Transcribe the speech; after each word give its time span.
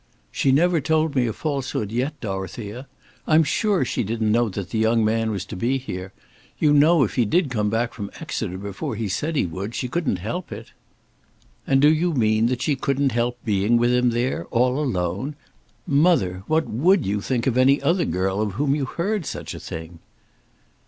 "She 0.31 0.51
never 0.51 0.81
told 0.81 1.13
me 1.13 1.27
a 1.27 1.31
falsehood 1.31 1.91
yet, 1.91 2.19
Dorothea. 2.21 2.87
I'm 3.27 3.43
sure 3.43 3.85
she 3.85 4.01
didn't 4.03 4.31
know 4.31 4.49
that 4.49 4.71
the 4.71 4.79
young 4.79 5.05
man 5.05 5.29
was 5.29 5.45
to 5.45 5.55
be 5.55 5.77
here. 5.77 6.11
You 6.57 6.73
know 6.73 7.03
if 7.03 7.13
he 7.13 7.23
did 7.23 7.51
come 7.51 7.69
back 7.69 7.93
from 7.93 8.09
Exeter 8.19 8.57
before 8.57 8.95
he 8.95 9.07
said 9.07 9.35
he 9.35 9.45
would 9.45 9.75
she 9.75 9.87
couldn't 9.87 10.15
help 10.15 10.51
it." 10.51 10.71
"And 11.67 11.83
do 11.83 11.93
you 11.93 12.15
mean 12.15 12.47
that 12.47 12.63
she 12.63 12.75
couldn't 12.75 13.11
help 13.11 13.37
being 13.45 13.77
with 13.77 13.93
him 13.93 14.09
there, 14.09 14.45
all 14.45 14.79
alone? 14.79 15.35
Mother, 15.85 16.41
what 16.47 16.65
would 16.67 17.05
you 17.05 17.21
think 17.21 17.45
of 17.45 17.55
any 17.55 17.79
other 17.79 18.05
girl 18.05 18.41
of 18.41 18.53
whom 18.53 18.73
you 18.73 18.85
heard 18.85 19.27
such 19.27 19.53
a 19.53 19.59
thing?" 19.59 19.99